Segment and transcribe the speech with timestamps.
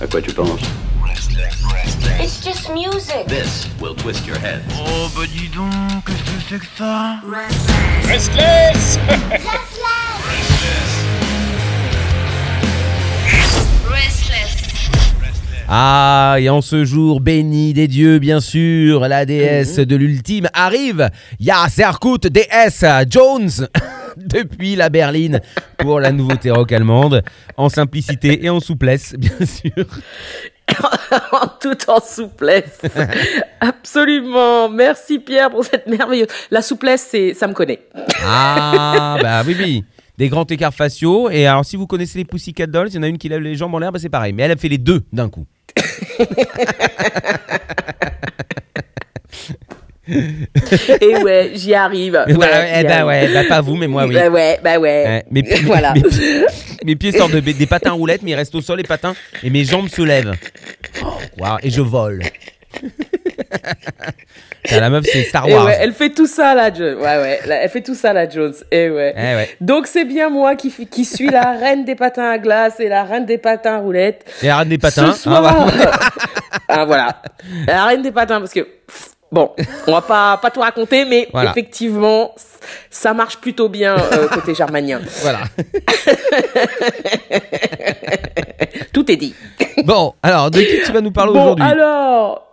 [0.00, 0.60] À quoi tu penses
[2.20, 3.26] It's just music.
[3.26, 4.60] This will twist your head.
[4.78, 5.70] Oh bah dis donc,
[6.06, 7.16] qu'est-ce que c'est que ça
[8.08, 8.98] Restless
[13.88, 14.58] Restless.
[15.66, 19.84] Ah, et en ce jour béni des dieux, bien sûr, la déesse Mhm.
[19.86, 21.08] de l'ultime arrive.
[21.40, 23.50] Ya Serkut déesse Jones
[24.26, 25.40] depuis la berline
[25.78, 27.22] pour la nouveauté rock allemande,
[27.56, 29.86] en simplicité et en souplesse, bien sûr.
[31.60, 32.80] Tout en souplesse.
[33.60, 34.68] Absolument.
[34.68, 36.28] Merci Pierre pour cette merveilleuse.
[36.50, 37.80] La souplesse, c'est, ça me connaît.
[38.24, 39.84] Ah, bah oui, oui.
[40.16, 41.28] Des grands écarts faciaux.
[41.30, 43.40] Et alors, si vous connaissez les Pussycat Dolls, il y en a une qui lève
[43.40, 44.32] les jambes en l'air, bah c'est pareil.
[44.32, 45.46] Mais elle a fait les deux d'un coup.
[50.08, 52.14] Et ouais, j'y arrive.
[52.26, 52.46] Ouais, Bah,
[52.78, 53.06] eh bah arrive.
[53.06, 54.14] ouais, bah pas vous, mais moi oui.
[54.14, 55.24] Bah ouais, bah ouais.
[55.30, 55.94] Mes, pieds- voilà.
[55.94, 56.02] mes,
[56.84, 59.50] mes pieds sortent de- des patins roulettes, mais ils restent au sol les patins, et
[59.50, 60.34] mes jambes se lèvent.
[61.38, 62.22] Waouh, et je vole.
[64.70, 65.66] La meuf, c'est Star Et Wars.
[65.66, 66.96] ouais, elle fait tout ça là, Jones.
[66.96, 68.54] Ouais, ouais, elle fait tout ça là, Jones.
[68.72, 69.14] Et ouais.
[69.14, 69.50] Eh ouais.
[69.60, 70.70] Donc c'est bien moi qui,
[71.04, 74.24] suis la reine des patins à glace et la reine des patins à roulettes.
[74.42, 75.12] Et la reine des patins.
[75.12, 75.90] Ce soir, hein, bah.
[76.68, 77.22] ah, voilà.
[77.66, 78.66] La reine des patins, parce que
[79.32, 79.50] bon,
[79.86, 81.50] on va pas pas tout raconter, mais Voilà.
[81.50, 82.34] effectivement,
[82.90, 85.00] ça marche plutôt bien euh, côté germanien.
[85.22, 85.40] voilà.
[88.92, 89.34] Tout est dit.
[89.84, 91.64] Bon, alors, de qui tu vas nous parler Bon, aujourd'hui?
[91.64, 92.46] alors,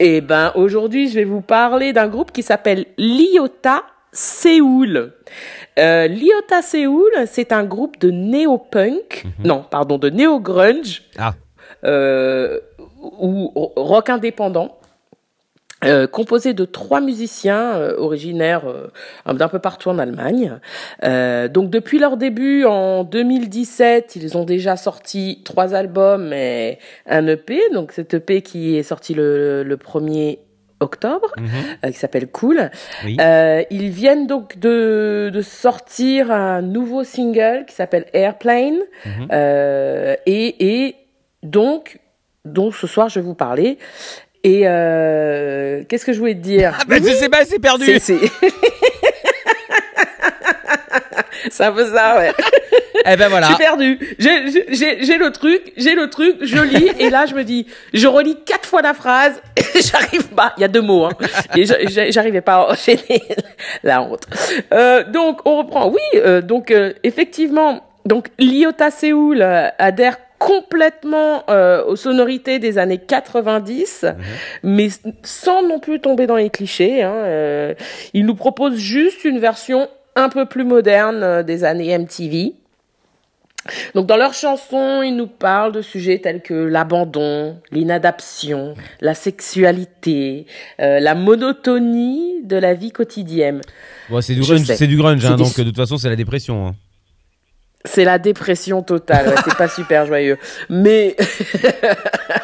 [0.00, 5.12] eh ben, aujourd'hui, je vais vous parler d'un groupe qui s'appelle Lyota Séoul.
[5.78, 11.34] Euh, Lyota Séoul, c'est un groupe de néo-punk, non, pardon, de néo-grunge, Ah,
[11.84, 12.58] euh,
[13.20, 14.76] ou rock indépendant.
[15.84, 20.58] Euh, composé de trois musiciens euh, originaires euh, d'un peu partout en Allemagne.
[21.02, 27.60] Donc depuis leur début en 2017, ils ont déjà sorti trois albums et un EP.
[27.72, 30.38] Donc cet EP qui est sorti le, le 1er
[30.80, 32.70] octobre, mhm, qui s'appelle Cool.
[33.04, 33.16] oui.
[33.70, 38.78] Ils viennent donc de, de sortir un nouveau single qui s'appelle Airplane.
[39.04, 39.28] Mhm.
[40.26, 40.96] Et, et
[41.42, 42.00] donc,
[42.44, 43.78] donc ce soir je vais vous parler.
[44.46, 46.76] Et euh, qu'est-ce que je voulais te dire?
[46.78, 47.86] Ah, bah, je sais pas, c'est perdu.
[47.98, 47.98] C'est-
[51.50, 52.32] c'est- un peu ça, ouais.
[53.06, 53.46] Eh ben voilà.
[53.48, 53.98] Je suis perdu.
[54.18, 57.42] J'ai- j'ai- J'ai j'ai le truc, j'ai le truc, je lis, et là je me
[57.44, 60.52] dis, je relis quatre fois la phrase, et j'arrive pas.
[60.56, 61.12] Il y a deux mots, hein.
[61.56, 61.64] Et
[62.12, 63.22] j'arrivais pas à enchaîner
[63.82, 64.26] la honte.
[64.72, 65.88] Euh, donc on reprend.
[65.90, 72.78] Oui, euh, donc euh, effectivement, donc l'IOTA Séoul euh, adhère complètement euh, aux sonorités des
[72.78, 74.04] années 90,
[74.62, 74.88] mais
[75.22, 77.02] sans non plus tomber dans les clichés.
[77.02, 77.74] Hein, euh,
[78.12, 82.54] il nous propose juste une version un peu plus moderne euh, des années MTV.
[83.94, 90.46] Donc dans leurs chansons, ils nous parlent de sujets tels que l'abandon, l'inadaptation, la sexualité,
[90.80, 93.62] euh, la monotonie de la vie quotidienne.
[94.10, 96.66] Bon, c'est du du grunge, hein, donc de toute façon, c'est la dépression.
[96.66, 96.74] hein.
[97.86, 100.38] C'est la dépression totale, c'est pas super joyeux.
[100.70, 101.16] Mais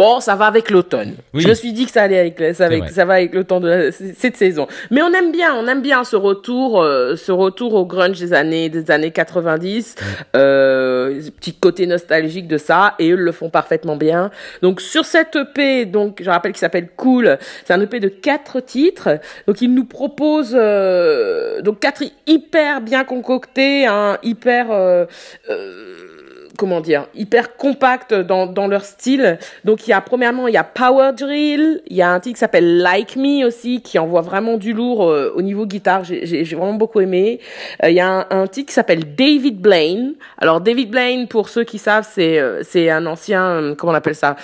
[0.00, 1.14] bon, ça va avec l'automne.
[1.34, 1.42] Oui.
[1.42, 3.68] Je me suis dit que ça allait avec, ça, avec, ça va avec l'automne de
[3.68, 4.66] la- cette saison.
[4.90, 8.32] Mais on aime bien, on aime bien ce retour, euh, ce retour au grunge des
[8.32, 9.96] années, des années 90.
[10.36, 14.30] Euh, petit côté nostalgique de ça, et eux le font parfaitement bien.
[14.62, 18.60] Donc sur cette EP, donc je rappelle qu'il s'appelle Cool, c'est un EP de quatre
[18.60, 19.18] titres.
[19.46, 25.04] Donc il nous propose euh, donc quatre hyper bien concoctés, hein, hyper euh,
[25.50, 25.94] euh,
[26.60, 29.38] comment dire, hyper compact dans, dans leur style.
[29.64, 32.34] Donc il y a premièrement il y a Power Drill, il y a un titre
[32.36, 36.04] qui s'appelle Like Me aussi qui envoie vraiment du lourd euh, au niveau guitare.
[36.04, 37.40] J'ai- vraiment beaucoup aimé.
[37.82, 40.12] Euh, Il y a un, un titre qui s'appelle David Blaine.
[40.36, 44.14] Alors David Blaine pour ceux qui savent c'est euh, c'est un ancien comment on appelle
[44.14, 44.36] ça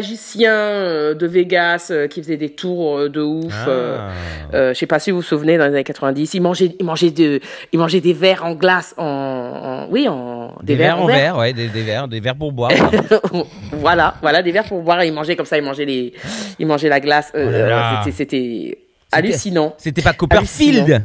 [0.00, 3.54] magicien de Vegas qui faisait des tours de ouf.
[3.66, 4.12] Ah.
[4.52, 7.10] je sais pas si vous vous souvenez dans les années 90, il mangeait, il mangeait
[7.10, 7.40] de,
[7.72, 11.45] il mangeait des verres en glace, en, en- oui, en Des, verres en verre, ouais,
[11.52, 12.70] des, des verres, des verres pour boire.
[13.72, 15.00] voilà, voilà, des verres pour boire.
[15.02, 16.12] Et il mangeait comme ça, il mangeait les,
[16.58, 17.32] il mangeait la glace.
[17.34, 18.78] euh, Oh c'était
[19.12, 19.74] hallucinant.
[19.78, 21.04] C'était pas Copperfield.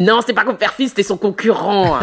[0.00, 1.98] Non, c'était pas Copperfield, c'était son concurrent.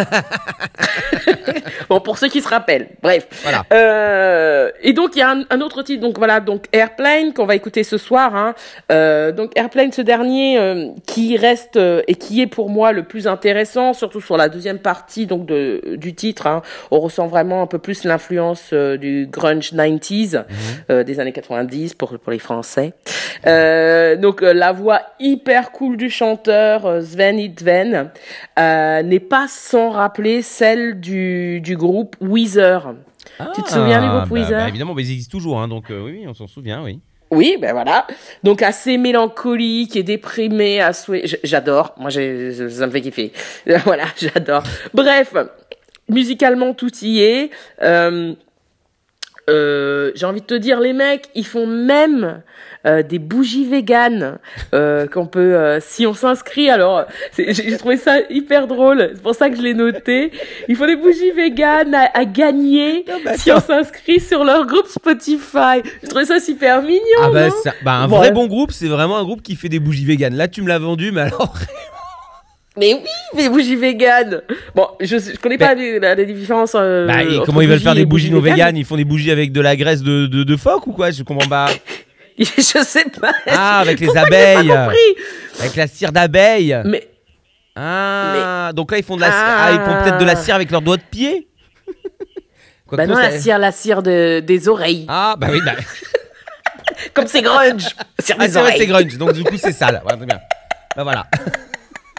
[1.89, 2.89] bon, pour ceux qui se rappellent.
[3.01, 3.27] Bref.
[3.43, 3.63] Voilà.
[3.73, 7.45] Euh, et donc il y a un, un autre titre, donc voilà, donc Airplane qu'on
[7.45, 8.35] va écouter ce soir.
[8.35, 8.55] Hein.
[8.91, 13.03] Euh, donc Airplane, ce dernier euh, qui reste euh, et qui est pour moi le
[13.03, 16.47] plus intéressant, surtout sur la deuxième partie donc de du titre.
[16.47, 16.61] Hein.
[16.91, 20.43] On ressent vraiment un peu plus l'influence du grunge 90s
[20.89, 22.93] euh, des années 90 pour pour les Français.
[23.45, 27.39] Donc la voix hyper cool du chanteur Sven
[28.59, 32.95] Euh, n'est pas sans rappeler celle du du, groupe Weezer.
[33.55, 35.89] Tu te souviens du groupe bah, Weezer bah, Évidemment, mais ils existent toujours, hein, donc
[35.91, 36.99] euh, oui, on s'en souvient, oui.
[37.31, 38.07] Oui, ben voilà.
[38.43, 41.25] Donc assez mélancolique et déprimé à souhait.
[41.25, 41.93] J- J'adore.
[41.97, 43.31] Moi, j'ai- ça me fait kiffer.
[43.85, 44.63] voilà, j'adore.
[44.93, 45.33] Bref,
[46.09, 47.49] musicalement tout y est.
[47.81, 48.33] Euh,
[49.49, 52.41] euh, j'ai envie de te dire, les mecs, ils font même
[52.85, 54.37] euh, des bougies véganes
[54.73, 56.69] euh, qu'on peut, euh, si on s'inscrit.
[56.69, 57.05] Alors,
[57.37, 59.11] j'ai trouvé ça hyper drôle.
[59.15, 60.31] C'est pour ça que je l'ai noté.
[60.67, 63.05] Ils font des bougies véganes à, à gagner
[63.35, 65.81] si on s'inscrit sur leur groupe Spotify.
[66.01, 66.99] J'ai trouvé ça super mignon.
[67.21, 67.53] Ah bah, non?
[67.63, 68.17] ça- bah, un Ouais.
[68.17, 70.35] vrai bon groupe, c'est vraiment un groupe qui fait des bougies véganes.
[70.35, 71.53] Là, tu me l'as vendu, mais alors...
[72.77, 74.41] Mais oui, des bougies véganes.
[74.75, 76.71] Bon, je, je connais pas les, la, les différences.
[76.75, 78.77] euh, Bah, et comment ils veulent faire des bougies non véganes?
[78.77, 81.11] Ils font des bougies avec de la graisse de, de, de phoque ou quoi?
[81.11, 81.67] Je comprends pas.
[82.39, 82.43] je
[82.83, 83.33] sais pas.
[83.47, 84.67] Ah, avec les Pourquoi abeilles.
[84.69, 84.91] Pas.
[85.59, 86.77] Avec la cire d'abeille.
[86.85, 87.07] Mais
[87.75, 89.35] Ah, donc là, ils font de la cire.
[89.43, 89.65] Ah.
[89.67, 91.47] Ah, ils font peut-être de la cire avec leurs doigts de pied?
[92.87, 95.05] Quoique bah non, ça- la cire, la cire de, des oreilles.
[95.09, 95.73] Ah, bah oui, bah.
[97.13, 97.83] Comme c'est grunge.
[98.19, 99.07] Cire Ah, des c'est vrai, c'est oreilles.
[99.07, 100.01] grunge, donc du coup, c'est sale.
[100.09, 100.39] Ouais, très bien.
[100.95, 101.25] Bah voilà.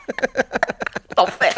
[1.17, 1.55] Enfer.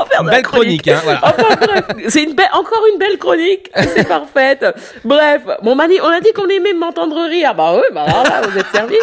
[0.00, 1.20] Enfer de Belle chronique, hein, voilà.
[1.22, 4.64] Enfin bref, c'est une belle, encore une belle chronique, c'est parfaite.
[5.04, 7.54] Bref, bon, on m'a dit, on a dit qu'on aimait m'entendre rire.
[7.54, 8.96] Bah oui, bah alors là, vous êtes servis.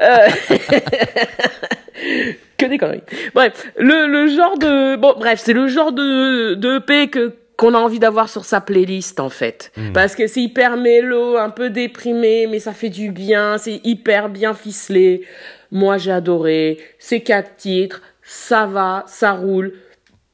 [0.00, 0.28] Euh,
[2.58, 3.02] que des conneries.
[3.34, 7.74] Bref, le, le genre de, bon, bref, c'est le genre de, de EP que, qu'on
[7.74, 9.72] a envie d'avoir sur sa playlist, en fait.
[9.92, 14.28] Parce que c'est hyper mélo, un peu déprimé, mais ça fait du bien, c'est hyper
[14.28, 15.26] bien ficelé.
[15.72, 16.78] Moi, j'ai adoré.
[16.98, 19.72] C'est quatre titres, ça va, ça roule.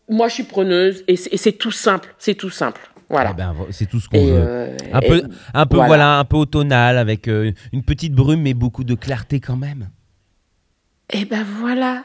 [0.09, 2.81] Moi, je suis preneuse et c'est, tout simple, c'est tout simple.
[3.09, 3.31] Voilà.
[3.35, 4.33] Eh ben, c'est tout ce qu'on veut.
[4.35, 5.23] euh, Un peu,
[5.55, 5.87] un peu voilà.
[5.89, 6.19] voilà.
[6.19, 9.89] un peu automnal avec euh, une petite brume mais beaucoup de clarté quand même.
[11.11, 12.05] Et ben voilà,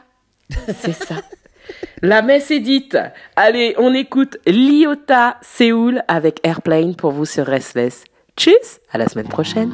[0.75, 1.15] c'est ça.
[2.03, 2.97] La messe est dite.
[3.35, 8.03] Allez, on écoute Liota Séoul avec Airplane pour vous sur Restless.
[8.37, 9.71] Tchuss, à la semaine prochaine.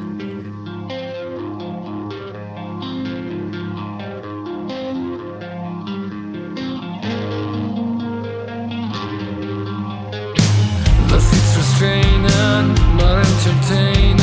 [13.48, 14.17] ascertain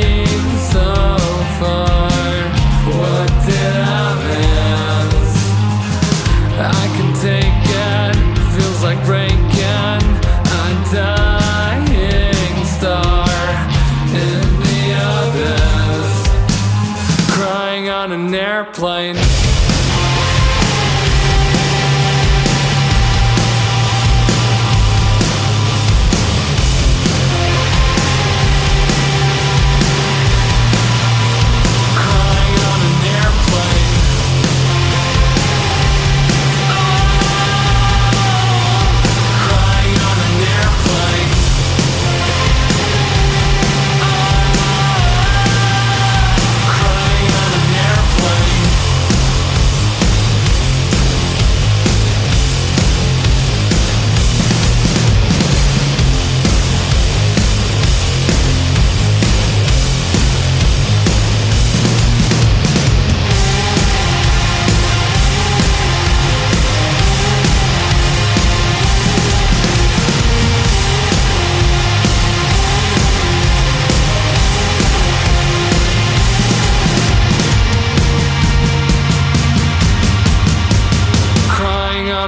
[0.00, 1.17] morning.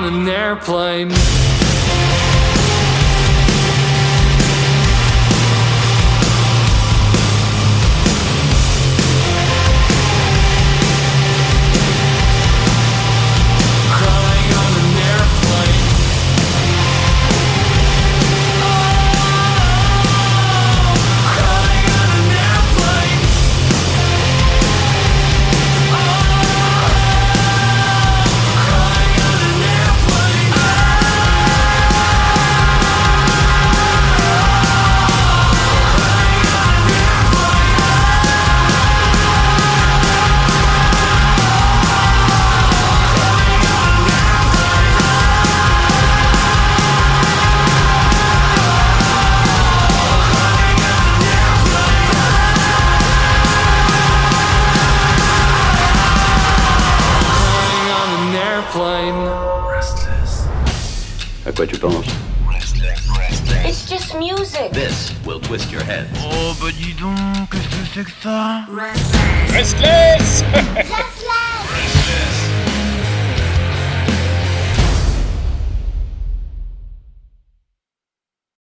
[0.03, 1.50] On an airplane.
[59.03, 59.31] mine.
[59.71, 60.45] Restless.
[61.47, 61.67] À quoi
[62.49, 63.65] restless, restless.
[63.67, 64.73] It's just music.
[64.73, 66.07] This will twist your head.
[66.19, 70.45] Oh, bah dis donc, qu'est-ce que c'est que ça Restless Restless